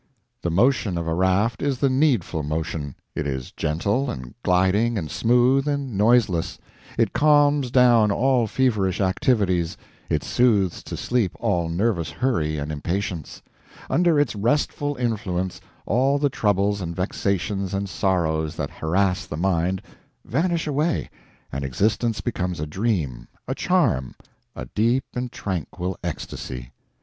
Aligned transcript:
The 0.41 0.49
motion 0.49 0.97
of 0.97 1.07
a 1.07 1.13
raft 1.13 1.61
is 1.61 1.77
the 1.77 1.87
needful 1.87 2.41
motion; 2.41 2.95
it 3.13 3.27
is 3.27 3.51
gentle, 3.51 4.09
and 4.09 4.33
gliding, 4.41 4.97
and 4.97 5.11
smooth, 5.11 5.67
and 5.67 5.95
noiseless; 5.95 6.57
it 6.97 7.13
calms 7.13 7.69
down 7.69 8.09
all 8.11 8.47
feverish 8.47 8.99
activities, 8.99 9.77
it 10.09 10.23
soothes 10.23 10.81
to 10.85 10.97
sleep 10.97 11.33
all 11.39 11.69
nervous 11.69 12.09
hurry 12.09 12.57
and 12.57 12.71
impatience; 12.71 13.43
under 13.91 14.19
its 14.19 14.35
restful 14.35 14.95
influence 14.95 15.61
all 15.85 16.17
the 16.17 16.29
troubles 16.31 16.81
and 16.81 16.95
vexations 16.95 17.71
and 17.71 17.87
sorrows 17.87 18.55
that 18.55 18.71
harass 18.71 19.27
the 19.27 19.37
mind 19.37 19.83
vanish 20.25 20.65
away, 20.65 21.11
and 21.51 21.63
existence 21.63 22.21
becomes 22.21 22.59
a 22.59 22.65
dream, 22.65 23.27
a 23.47 23.53
charm, 23.53 24.15
a 24.55 24.65
deep 24.65 25.03
and 25.13 25.31
tranquil 25.31 25.95
ecstasy. 26.03 26.71